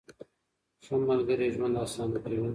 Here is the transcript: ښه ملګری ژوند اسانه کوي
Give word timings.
ښه 0.83 0.95
ملګری 1.09 1.47
ژوند 1.55 1.75
اسانه 1.83 2.17
کوي 2.23 2.39